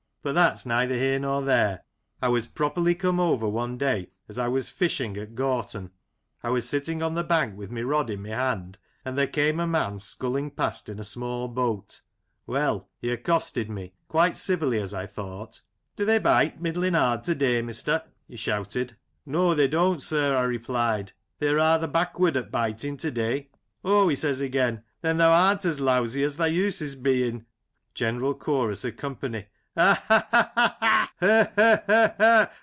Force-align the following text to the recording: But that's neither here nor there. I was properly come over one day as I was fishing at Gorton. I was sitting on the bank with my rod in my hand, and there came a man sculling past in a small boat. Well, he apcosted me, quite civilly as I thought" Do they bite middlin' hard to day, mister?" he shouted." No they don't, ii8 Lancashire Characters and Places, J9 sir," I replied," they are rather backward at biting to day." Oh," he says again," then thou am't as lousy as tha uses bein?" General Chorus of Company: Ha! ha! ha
But 0.23 0.33
that's 0.35 0.67
neither 0.67 0.93
here 0.93 1.17
nor 1.17 1.41
there. 1.41 1.81
I 2.21 2.27
was 2.27 2.45
properly 2.45 2.93
come 2.93 3.19
over 3.19 3.47
one 3.49 3.79
day 3.79 4.11
as 4.29 4.37
I 4.37 4.49
was 4.49 4.69
fishing 4.69 5.17
at 5.17 5.33
Gorton. 5.33 5.89
I 6.43 6.51
was 6.51 6.69
sitting 6.69 7.01
on 7.01 7.15
the 7.15 7.23
bank 7.23 7.57
with 7.57 7.71
my 7.71 7.81
rod 7.81 8.11
in 8.11 8.21
my 8.21 8.29
hand, 8.29 8.77
and 9.03 9.17
there 9.17 9.25
came 9.25 9.59
a 9.59 9.65
man 9.65 9.97
sculling 9.97 10.51
past 10.51 10.89
in 10.89 10.99
a 10.99 11.03
small 11.03 11.47
boat. 11.47 12.01
Well, 12.45 12.87
he 12.99 13.07
apcosted 13.09 13.67
me, 13.67 13.95
quite 14.07 14.37
civilly 14.37 14.79
as 14.79 14.93
I 14.93 15.07
thought" 15.07 15.61
Do 15.95 16.05
they 16.05 16.19
bite 16.19 16.61
middlin' 16.61 16.93
hard 16.93 17.23
to 17.23 17.33
day, 17.33 17.63
mister?" 17.63 18.03
he 18.29 18.35
shouted." 18.37 18.95
No 19.25 19.55
they 19.55 19.67
don't, 19.67 20.01
ii8 20.01 20.11
Lancashire 20.11 20.17
Characters 20.19 20.21
and 20.21 20.23
Places, 20.27 20.27
J9 20.27 20.27
sir," 20.27 20.37
I 20.37 20.43
replied," 20.83 21.11
they 21.39 21.47
are 21.47 21.55
rather 21.55 21.87
backward 21.87 22.37
at 22.37 22.51
biting 22.51 22.97
to 22.97 23.09
day." 23.09 23.49
Oh," 23.83 24.07
he 24.07 24.15
says 24.15 24.39
again," 24.39 24.83
then 25.01 25.17
thou 25.17 25.33
am't 25.49 25.65
as 25.65 25.79
lousy 25.79 26.23
as 26.23 26.37
tha 26.37 26.47
uses 26.51 26.95
bein?" 26.95 27.47
General 27.95 28.35
Chorus 28.35 28.85
of 28.85 28.95
Company: 28.97 29.47
Ha! 29.77 30.03
ha! 30.05 31.07
ha 31.17 32.51